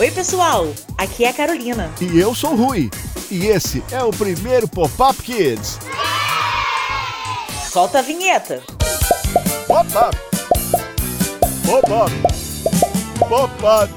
[0.00, 0.64] Oi, pessoal!
[0.96, 1.92] Aqui é a Carolina.
[2.00, 2.88] E eu sou o Rui.
[3.30, 5.78] E esse é o primeiro Pop-Up Kids.
[7.70, 8.62] Solta a vinheta.
[9.66, 10.16] Pop-Up!
[11.66, 12.12] Pop-Up!
[13.18, 13.92] Pop-Up!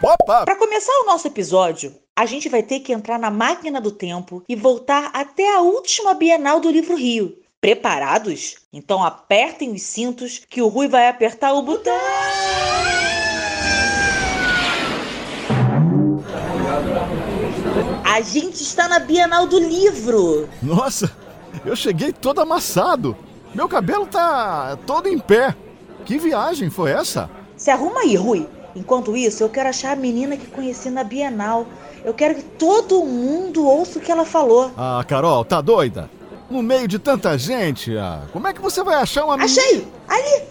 [0.00, 0.44] Pop-Up!
[0.44, 4.44] Para começar o nosso episódio, a gente vai ter que entrar na máquina do tempo
[4.48, 7.36] e voltar até a última Bienal do Livro Rio.
[7.60, 8.58] Preparados?
[8.72, 11.98] Então apertem os cintos que o Rui vai apertar o botão.
[18.18, 20.48] A gente está na Bienal do Livro.
[20.60, 21.08] Nossa,
[21.64, 23.16] eu cheguei todo amassado.
[23.54, 25.54] Meu cabelo tá todo em pé.
[26.04, 27.30] Que viagem foi essa?
[27.56, 28.48] Se arruma aí, Rui.
[28.74, 31.64] Enquanto isso, eu quero achar a menina que conheci na Bienal.
[32.04, 34.72] Eu quero que todo mundo ouça o que ela falou.
[34.76, 36.10] Ah, Carol, tá doida?
[36.50, 39.60] No meio de tanta gente, ah, como é que você vai achar uma menina?
[39.62, 39.86] Achei!
[40.08, 40.42] Ali!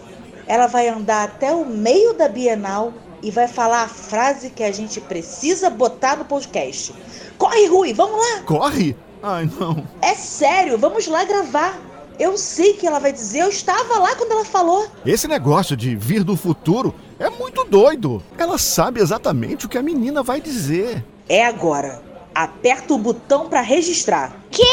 [0.47, 4.71] Ela vai andar até o meio da Bienal e vai falar a frase que a
[4.71, 6.93] gente precisa botar no podcast.
[7.37, 8.41] Corre, Rui, vamos lá!
[8.43, 8.95] Corre?
[9.21, 9.85] Ai, não.
[10.01, 11.79] É sério, vamos lá gravar.
[12.19, 14.87] Eu sei que ela vai dizer, eu estava lá quando ela falou.
[15.05, 18.23] Esse negócio de vir do futuro é muito doido.
[18.37, 21.05] Ela sabe exatamente o que a menina vai dizer.
[21.29, 22.01] É agora.
[22.33, 24.35] Aperta o botão para registrar.
[24.49, 24.63] Que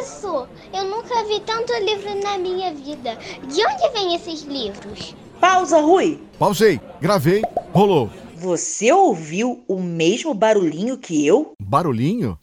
[0.00, 0.46] isso?
[0.72, 3.18] Eu nunca vi tanto livro na minha vida.
[3.46, 5.14] De onde vêm esses livros?
[5.42, 6.22] Pausa, Rui.
[6.38, 8.08] Pausei, gravei, rolou.
[8.36, 11.54] Você ouviu o mesmo barulhinho que eu?
[11.60, 12.38] Barulhinho?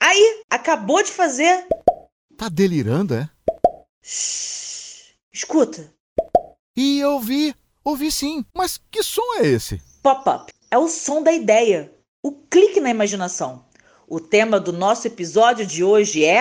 [0.00, 1.66] Aí, acabou de fazer.
[2.34, 3.28] Tá delirando, é?
[4.02, 5.12] Shhh.
[5.30, 5.92] Escuta.
[6.74, 8.42] E eu ouvi, ouvi sim.
[8.56, 9.82] Mas que som é esse?
[10.02, 11.92] Pop-up é o som da ideia,
[12.24, 13.66] o clique na imaginação.
[14.08, 16.40] O tema do nosso episódio de hoje é.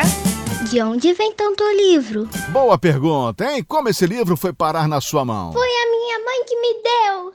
[0.73, 2.27] De onde vem tanto livro?
[2.51, 3.63] Boa pergunta, hein?
[3.63, 5.53] Como esse livro foi parar na sua mão?
[5.53, 7.33] Foi a minha mãe que me deu.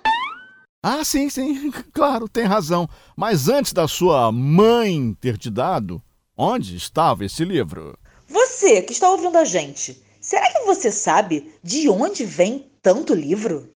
[0.83, 2.89] Ah, sim, sim, claro, tem razão.
[3.17, 6.03] Mas antes da sua mãe ter te dado,
[6.37, 7.97] onde estava esse livro?
[8.27, 13.71] Você que está ouvindo a gente, será que você sabe de onde vem tanto livro?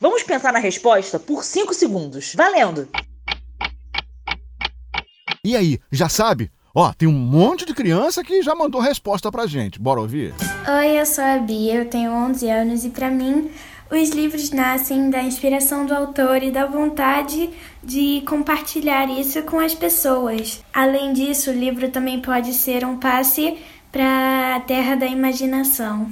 [0.00, 2.32] Vamos pensar na resposta por 5 segundos.
[2.36, 2.88] Valendo!
[5.44, 6.48] E aí, já sabe?
[6.72, 9.80] Ó, tem um monte de criança que já mandou resposta pra gente.
[9.80, 10.32] Bora ouvir?
[10.68, 13.50] Oi, eu sou a Bia, eu tenho 11 anos e para mim
[13.90, 17.50] os livros nascem da inspiração do autor e da vontade
[17.82, 20.62] de compartilhar isso com as pessoas.
[20.72, 23.58] Além disso, o livro também pode ser um passe
[23.90, 26.06] para a terra da imaginação.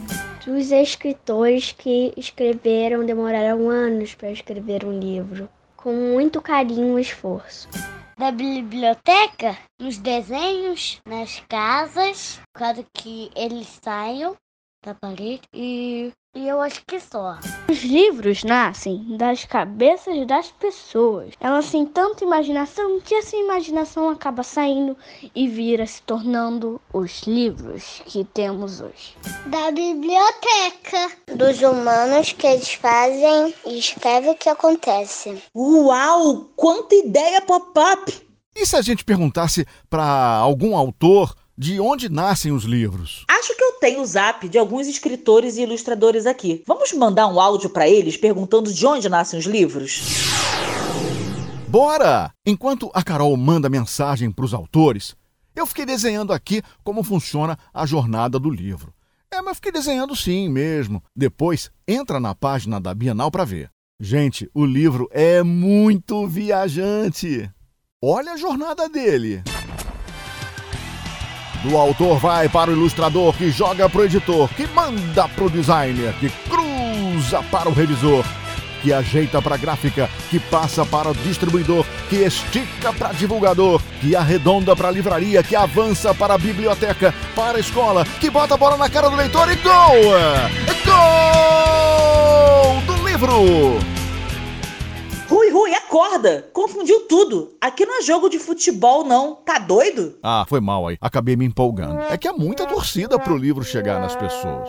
[0.44, 7.68] Os escritores que escreveram demoraram anos para escrever um livro, com muito carinho e esforço.
[8.18, 14.36] Da biblioteca, nos desenhos, nas casas, quando que eles saiam
[14.84, 17.36] da parede e, e eu acho que só.
[17.68, 21.34] Os livros nascem das cabeças das pessoas.
[21.40, 24.96] Elas têm tanta imaginação que essa imaginação acaba saindo
[25.34, 29.16] e vira se tornando os livros que temos hoje.
[29.46, 31.10] Da biblioteca.
[31.34, 35.42] Dos humanos que eles fazem e escrevem o que acontece.
[35.52, 36.50] Uau!
[36.54, 38.28] Quanta ideia pop-up!
[38.54, 40.04] E se a gente perguntasse para
[40.36, 43.24] algum autor de onde nascem os livros?
[43.28, 46.62] Acho que eu tenho o zap de alguns escritores e ilustradores aqui.
[46.64, 50.02] Vamos mandar um áudio para eles perguntando de onde nascem os livros?
[51.66, 52.32] Bora!
[52.46, 55.16] Enquanto a Carol manda mensagem para os autores,
[55.56, 58.94] eu fiquei desenhando aqui como funciona a jornada do livro.
[59.28, 61.02] É, mas fiquei desenhando sim mesmo.
[61.14, 63.68] Depois, entra na página da Bienal para ver.
[63.98, 67.50] Gente, o livro é muito viajante.
[68.00, 69.42] Olha a jornada dele.
[71.62, 75.50] Do autor vai para o ilustrador, que joga para o editor, que manda para o
[75.50, 78.24] designer, que cruza para o revisor,
[78.80, 84.14] que ajeita para a gráfica, que passa para o distribuidor, que estica para divulgador, que
[84.14, 88.56] arredonda para a livraria, que avança para a biblioteca, para a escola, que bota a
[88.56, 89.74] bola na cara do leitor e gol!
[90.86, 93.97] Gol do livro!
[95.28, 96.48] Rui, Rui, acorda!
[96.54, 97.52] Confundiu tudo.
[97.60, 99.34] Aqui não é jogo de futebol, não.
[99.34, 100.16] Tá doido?
[100.22, 100.96] Ah, foi mal aí.
[101.02, 102.00] Acabei me empolgando.
[102.10, 104.68] É que há muita torcida pro livro chegar nas pessoas.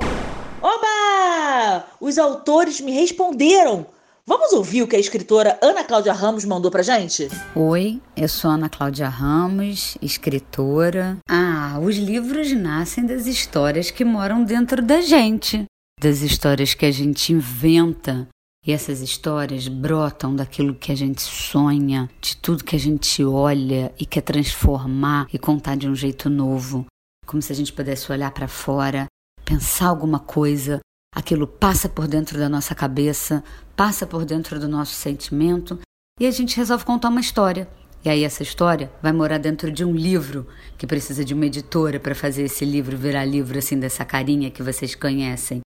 [0.61, 1.85] Oba!
[2.01, 3.85] Os autores me responderam.
[4.25, 7.29] Vamos ouvir o que a escritora Ana Cláudia Ramos mandou pra gente?
[7.55, 11.17] Oi, eu sou Ana Cláudia Ramos, escritora.
[11.27, 15.65] Ah, os livros nascem das histórias que moram dentro da gente,
[15.99, 18.27] das histórias que a gente inventa.
[18.69, 23.91] E essas histórias brotam daquilo que a gente sonha, de tudo que a gente olha
[23.99, 26.85] e quer transformar e contar de um jeito novo.
[27.25, 29.07] Como se a gente pudesse olhar para fora,
[29.43, 30.81] pensar alguma coisa,
[31.15, 33.43] aquilo passa por dentro da nossa cabeça,
[33.75, 35.79] passa por dentro do nosso sentimento
[36.19, 37.67] e a gente resolve contar uma história.
[38.05, 40.45] E aí essa história vai morar dentro de um livro
[40.77, 44.61] que precisa de uma editora para fazer esse livro virar livro assim dessa carinha que
[44.61, 45.61] vocês conhecem.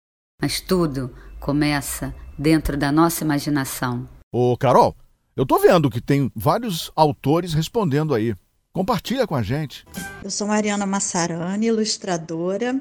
[0.42, 4.08] Mas tudo começa dentro da nossa imaginação.
[4.32, 4.96] Ô, Carol,
[5.36, 8.36] eu tô vendo que tem vários autores respondendo aí.
[8.72, 9.86] Compartilha com a gente.
[10.24, 12.80] Eu sou Mariana Massarani, ilustradora,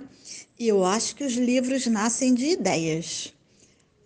[0.59, 3.33] e eu acho que os livros nascem de ideias.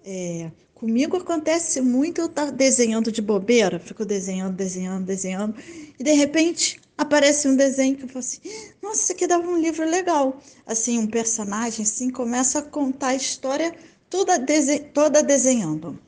[0.04, 5.54] É, comigo acontece muito eu estar tá desenhando de bobeira, fico desenhando, desenhando, desenhando,
[5.98, 8.40] e de repente aparece um desenho que eu falo assim,
[8.82, 10.40] nossa, isso aqui dava um livro legal.
[10.66, 13.74] Assim, um personagem assim começa a contar a história
[14.12, 15.98] toda, dese toda desenhando.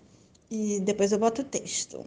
[0.51, 2.05] E depois eu boto o texto.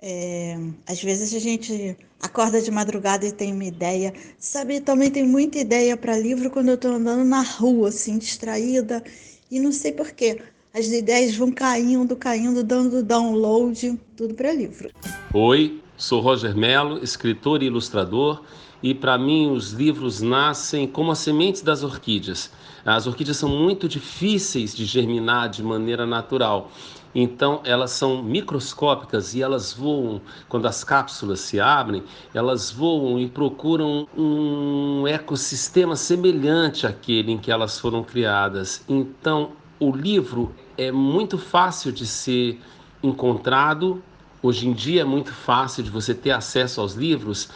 [0.00, 0.58] É,
[0.88, 4.14] às vezes a gente acorda de madrugada e tem uma ideia.
[4.38, 9.04] Sabe, também tem muita ideia para livro quando eu estou andando na rua, assim, distraída,
[9.50, 10.40] e não sei porquê.
[10.72, 14.90] As ideias vão caindo, caindo, dando download, tudo para livro.
[15.34, 18.42] Oi, sou Roger Mello, escritor e ilustrador,
[18.82, 22.50] e para mim os livros nascem como as sementes das orquídeas.
[22.84, 26.70] As orquídeas são muito difíceis de germinar de maneira natural.
[27.14, 33.28] Então, elas são microscópicas e elas voam, quando as cápsulas se abrem, elas voam e
[33.28, 38.84] procuram um ecossistema semelhante àquele em que elas foram criadas.
[38.88, 42.60] Então, o livro é muito fácil de ser
[43.02, 44.02] encontrado.
[44.42, 47.48] Hoje em dia é muito fácil de você ter acesso aos livros,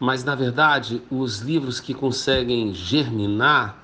[0.00, 3.81] mas na verdade, os livros que conseguem germinar,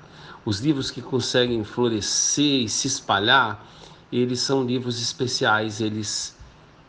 [0.48, 3.68] os livros que conseguem florescer e se espalhar,
[4.10, 6.34] eles são livros especiais, eles,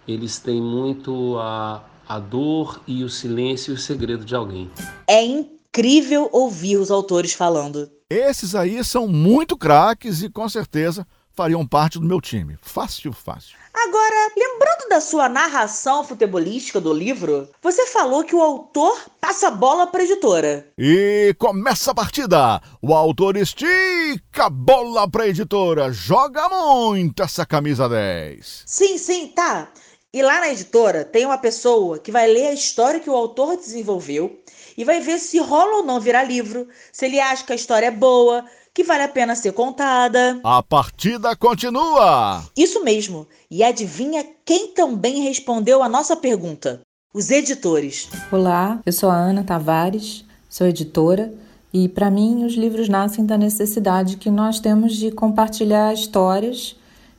[0.07, 4.71] eles têm muito a, a dor e o silêncio e o segredo de alguém.
[5.05, 7.91] É incrível ouvir os autores falando.
[8.09, 11.05] Esses aí são muito craques e com certeza
[11.39, 12.57] fariam parte do meu time.
[12.61, 13.55] Fácil, fácil.
[13.73, 19.51] Agora, lembrando da sua narração futebolística do livro, você falou que o autor passa a
[19.51, 20.67] bola para a editora.
[20.77, 22.61] E começa a partida.
[22.81, 25.93] O autor estica a bola para a editora.
[25.93, 28.63] Joga muito essa camisa 10.
[28.65, 29.69] Sim, sim, tá.
[30.11, 33.55] E lá na editora tem uma pessoa que vai ler a história que o autor
[33.55, 34.43] desenvolveu
[34.75, 37.85] e vai ver se rola ou não virar livro, se ele acha que a história
[37.87, 38.45] é boa,
[38.79, 40.39] que vale a pena ser contada.
[40.41, 42.45] A partida continua!
[42.55, 43.27] Isso mesmo.
[43.51, 46.79] E adivinha quem também respondeu a nossa pergunta?
[47.13, 48.07] Os editores.
[48.31, 51.33] Olá, eu sou a Ana Tavares, sou editora.
[51.73, 56.73] E para mim, os livros nascem da necessidade que nós temos de compartilhar histórias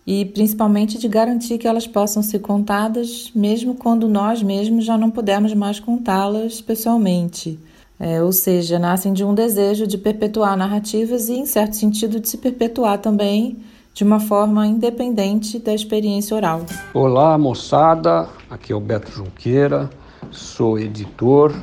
[0.07, 5.11] e principalmente de garantir que elas possam ser contadas mesmo quando nós mesmos já não
[5.11, 7.59] pudermos mais contá-las pessoalmente.
[8.03, 12.31] É, ou seja, nascem de um desejo de perpetuar narrativas e, em certo sentido, de
[12.31, 13.59] se perpetuar também
[13.93, 16.65] de uma forma independente da experiência oral.
[16.95, 18.27] Olá, moçada.
[18.49, 19.91] Aqui é o Beto Junqueira.
[20.31, 21.55] Sou editor,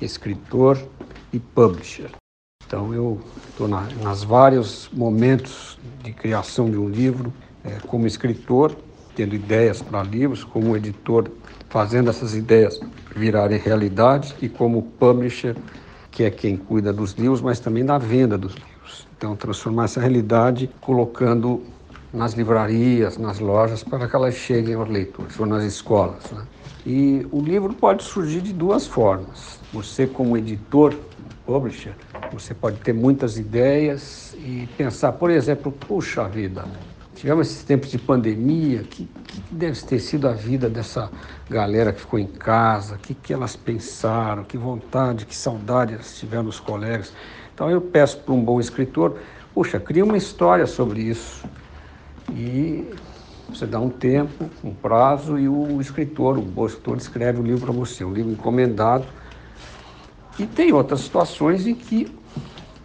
[0.00, 0.80] escritor
[1.32, 2.12] e publisher.
[2.64, 3.18] Então, eu
[3.48, 7.32] estou na, nas vários momentos de criação de um livro,
[7.64, 8.76] é, como escritor,
[9.20, 11.30] tendo ideias para livros, como editor,
[11.68, 12.80] fazendo essas ideias
[13.14, 15.54] virarem realidade, e como publisher,
[16.10, 19.06] que é quem cuida dos livros, mas também da venda dos livros.
[19.18, 21.62] Então, transformar essa realidade colocando
[22.14, 26.30] nas livrarias, nas lojas, para que elas cheguem aos leitores, ou nas escolas.
[26.30, 26.42] Né?
[26.86, 29.58] E o livro pode surgir de duas formas.
[29.70, 30.94] Você, como editor,
[31.44, 31.92] publisher,
[32.32, 36.64] você pode ter muitas ideias e pensar, por exemplo, puxa vida,
[37.20, 41.10] Tivemos esses tempos de pandemia, que, que deve ter sido a vida dessa
[41.50, 46.18] galera que ficou em casa, o que, que elas pensaram, que vontade, que saudade elas
[46.18, 47.12] tiveram dos colegas.
[47.54, 49.18] Então eu peço para um bom escritor,
[49.52, 51.44] puxa, cria uma história sobre isso.
[52.30, 52.90] E
[53.50, 57.66] você dá um tempo, um prazo, e o escritor, o bom escritor, escreve o livro
[57.66, 59.04] para você, um livro encomendado.
[60.38, 62.10] E tem outras situações em que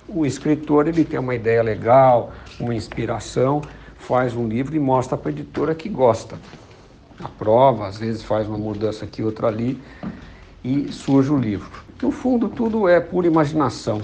[0.09, 3.61] o escritor ele tem uma ideia legal, uma inspiração,
[4.07, 6.39] faz um livro e mostra para a editora que gosta.
[7.19, 9.81] Aprova, às vezes faz uma mudança aqui, outra ali,
[10.63, 11.83] e surge o livro.
[12.01, 14.01] No fundo, tudo é pura imaginação,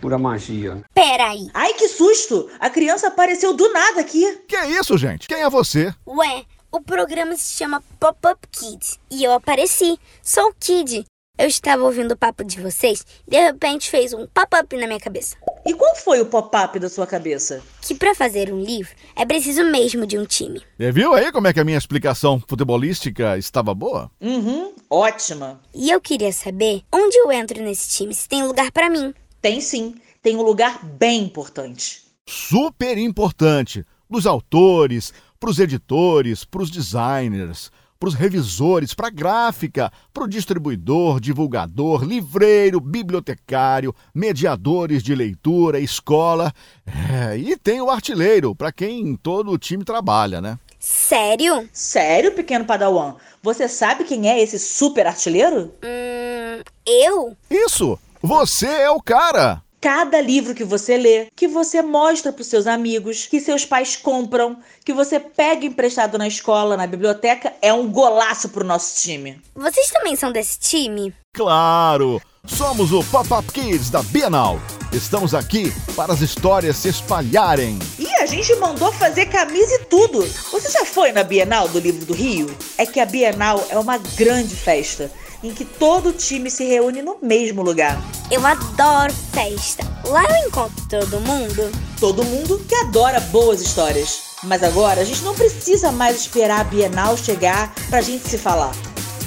[0.00, 0.82] pura magia.
[0.92, 1.48] Peraí.
[1.54, 2.50] Ai, que susto!
[2.58, 4.38] A criança apareceu do nada aqui.
[4.48, 5.28] Que é isso, gente?
[5.28, 5.94] Quem é você?
[6.06, 9.98] Ué, o programa se chama Pop-Up Kids e eu apareci.
[10.22, 11.04] Sou o Kid.
[11.38, 15.00] Eu estava ouvindo o papo de vocês e de repente fez um pop-up na minha
[15.00, 15.36] cabeça.
[15.64, 17.62] E qual foi o pop-up da sua cabeça?
[17.80, 20.60] Que para fazer um livro é preciso mesmo de um time.
[20.76, 24.10] Você viu aí como é que a minha explicação futebolística estava boa?
[24.20, 25.60] Uhum, ótima.
[25.72, 29.14] E eu queria saber onde eu entro nesse time, se tem lugar para mim.
[29.40, 32.02] Tem sim, tem um lugar bem importante.
[32.28, 33.84] Super importante.
[34.10, 37.70] Dos autores, para os editores, para os designers
[38.02, 45.78] para os revisores, para a gráfica, para o distribuidor, divulgador, livreiro, bibliotecário, mediadores de leitura,
[45.78, 46.52] escola.
[46.84, 50.58] É, e tem o artilheiro, para quem todo o time trabalha, né?
[50.80, 51.68] Sério?
[51.72, 53.14] Sério, pequeno padawan?
[53.40, 55.72] Você sabe quem é esse super artilheiro?
[55.84, 57.36] Hum, eu?
[57.48, 57.96] Isso!
[58.20, 59.62] Você é o cara!
[59.82, 63.96] Cada livro que você lê, que você mostra para os seus amigos, que seus pais
[63.96, 69.42] compram, que você pega emprestado na escola, na biblioteca, é um golaço pro nosso time.
[69.56, 71.12] Vocês também são desse time?
[71.34, 72.22] Claro!
[72.46, 74.60] Somos o Pop-Up Kids da Bienal.
[74.92, 77.76] Estamos aqui para as histórias se espalharem.
[77.98, 80.22] E a gente mandou fazer camisa e tudo.
[80.52, 82.54] Você já foi na Bienal do Livro do Rio?
[82.78, 85.10] É que a Bienal é uma grande festa
[85.42, 88.02] em que todo o time se reúne no mesmo lugar.
[88.30, 89.82] Eu adoro festa.
[90.06, 91.70] Lá eu encontro todo mundo.
[91.98, 94.22] Todo mundo que adora boas histórias.
[94.44, 98.72] Mas agora a gente não precisa mais esperar a Bienal chegar pra gente se falar.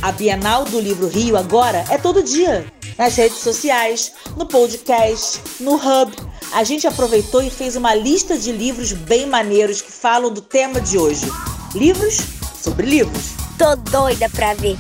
[0.02, 2.66] A Bienal do Livro Rio agora é todo dia
[2.98, 6.16] nas redes sociais, no podcast, no Hub.
[6.54, 10.80] A gente aproveitou e fez uma lista de livros bem maneiros que falam do tema
[10.80, 11.26] de hoje.
[11.74, 12.20] Livros
[12.62, 13.32] sobre livros.
[13.58, 14.78] Tô doida pra ver.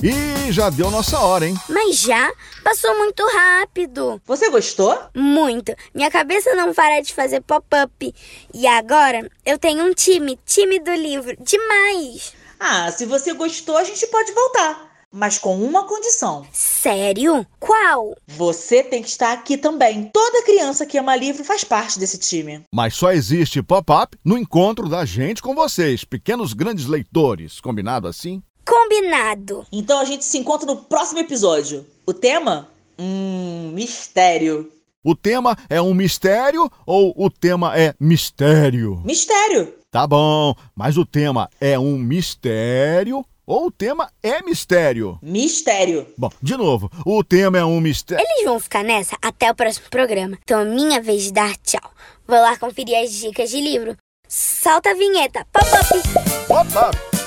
[0.00, 1.54] E já deu nossa hora, hein?
[1.68, 2.32] Mas já?
[2.62, 4.22] Passou muito rápido.
[4.24, 4.96] Você gostou?
[5.12, 5.74] Muito.
[5.92, 8.14] Minha cabeça não para de fazer pop-up.
[8.54, 11.36] E agora eu tenho um time, time do livro.
[11.40, 12.32] Demais.
[12.60, 16.46] Ah, se você gostou, a gente pode voltar mas com uma condição.
[16.52, 17.46] Sério?
[17.58, 18.14] Qual?
[18.26, 20.10] Você tem que estar aqui também.
[20.12, 22.62] Toda criança que ama livro faz parte desse time.
[22.72, 27.58] Mas só existe pop-up no encontro da gente com vocês, pequenos grandes leitores.
[27.60, 28.42] Combinado assim?
[28.78, 29.66] Combinado.
[29.72, 31.84] Então a gente se encontra no próximo episódio.
[32.06, 32.68] O tema?
[32.96, 34.70] Hum, mistério.
[35.02, 39.02] O tema é um mistério ou o tema é mistério?
[39.04, 39.74] Mistério.
[39.90, 45.18] Tá bom, mas o tema é um mistério ou o tema é mistério?
[45.20, 46.06] Mistério.
[46.16, 48.24] Bom, de novo, o tema é um mistério.
[48.24, 50.38] Eles vão ficar nessa até o próximo programa.
[50.44, 51.90] Então é minha vez de dar tchau.
[52.28, 53.96] Vou lá conferir as dicas de livro.
[54.28, 55.44] Solta a vinheta.
[55.52, 56.46] Pop-up.
[56.46, 57.17] Pop-up.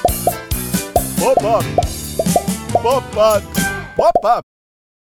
[1.22, 1.64] Pop-up.
[2.74, 3.44] Pop-up.
[3.96, 4.51] Pop-up.